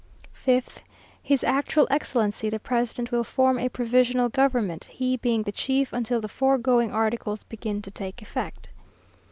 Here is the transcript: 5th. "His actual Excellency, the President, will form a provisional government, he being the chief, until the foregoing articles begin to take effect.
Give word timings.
5th. 0.47 0.77
"His 1.21 1.43
actual 1.43 1.87
Excellency, 1.91 2.49
the 2.49 2.57
President, 2.59 3.11
will 3.11 3.23
form 3.23 3.59
a 3.59 3.69
provisional 3.69 4.29
government, 4.29 4.85
he 4.85 5.15
being 5.15 5.43
the 5.43 5.51
chief, 5.51 5.93
until 5.93 6.19
the 6.19 6.27
foregoing 6.27 6.91
articles 6.91 7.43
begin 7.43 7.83
to 7.83 7.91
take 7.91 8.19
effect. 8.23 8.69